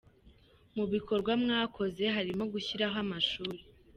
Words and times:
Mu 0.75 0.85
bikorwa 0.93 1.31
mwakoze 1.43 2.03
harimo 2.15 2.43
gushyiraho 2.53 2.97
amashuri. 3.05 3.59